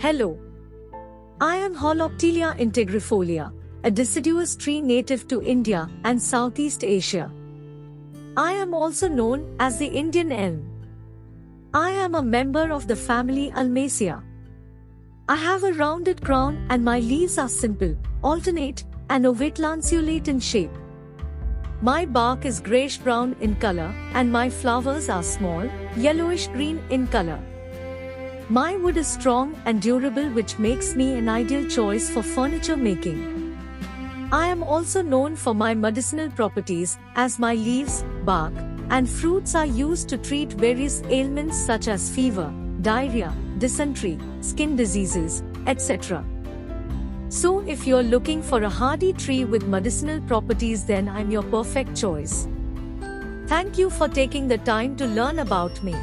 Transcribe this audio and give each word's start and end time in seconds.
Hello. 0.00 0.38
I 1.40 1.56
am 1.56 1.74
Holoptelea 1.74 2.56
integrifolia, 2.56 3.52
a 3.82 3.90
deciduous 3.90 4.54
tree 4.54 4.80
native 4.80 5.26
to 5.26 5.42
India 5.42 5.90
and 6.04 6.22
Southeast 6.22 6.84
Asia. 6.84 7.32
I 8.36 8.52
am 8.52 8.74
also 8.74 9.08
known 9.08 9.56
as 9.58 9.80
the 9.80 9.88
Indian 9.88 10.30
elm. 10.30 10.62
I 11.74 11.90
am 11.90 12.14
a 12.14 12.22
member 12.22 12.70
of 12.70 12.86
the 12.86 12.94
family 12.94 13.50
Ulmaceae. 13.56 14.22
I 15.28 15.34
have 15.34 15.64
a 15.64 15.72
rounded 15.72 16.24
crown 16.24 16.64
and 16.70 16.84
my 16.84 17.00
leaves 17.00 17.36
are 17.36 17.48
simple, 17.48 17.96
alternate, 18.22 18.84
and 19.10 19.26
ovate 19.26 19.58
lanceolate 19.58 20.28
in 20.28 20.38
shape. 20.38 20.78
My 21.82 22.06
bark 22.06 22.44
is 22.44 22.60
grayish 22.60 22.98
brown 22.98 23.34
in 23.40 23.56
color 23.56 23.92
and 24.14 24.30
my 24.30 24.48
flowers 24.48 25.08
are 25.08 25.24
small, 25.24 25.68
yellowish 25.96 26.46
green 26.46 26.80
in 26.88 27.08
color. 27.08 27.40
My 28.50 28.76
wood 28.76 28.96
is 28.96 29.06
strong 29.06 29.60
and 29.66 29.82
durable 29.82 30.30
which 30.30 30.58
makes 30.58 30.96
me 30.96 31.12
an 31.12 31.28
ideal 31.28 31.68
choice 31.68 32.08
for 32.08 32.22
furniture 32.22 32.78
making. 32.78 33.58
I 34.32 34.46
am 34.46 34.62
also 34.62 35.02
known 35.02 35.36
for 35.36 35.54
my 35.54 35.74
medicinal 35.74 36.30
properties 36.30 36.98
as 37.14 37.38
my 37.38 37.52
leaves, 37.52 38.06
bark, 38.24 38.54
and 38.88 39.06
fruits 39.06 39.54
are 39.54 39.66
used 39.66 40.08
to 40.08 40.16
treat 40.16 40.54
various 40.54 41.02
ailments 41.10 41.58
such 41.58 41.88
as 41.88 42.08
fever, 42.08 42.50
diarrhea, 42.80 43.34
dysentery, 43.58 44.18
skin 44.40 44.76
diseases, 44.76 45.42
etc. 45.66 46.24
So 47.28 47.60
if 47.60 47.86
you're 47.86 48.02
looking 48.02 48.42
for 48.42 48.62
a 48.62 48.70
hardy 48.70 49.12
tree 49.12 49.44
with 49.44 49.68
medicinal 49.68 50.22
properties 50.22 50.86
then 50.86 51.06
I'm 51.06 51.30
your 51.30 51.42
perfect 51.42 51.94
choice. 51.94 52.48
Thank 53.46 53.76
you 53.76 53.90
for 53.90 54.08
taking 54.08 54.48
the 54.48 54.56
time 54.56 54.96
to 54.96 55.06
learn 55.06 55.38
about 55.40 55.82
me. 55.82 55.94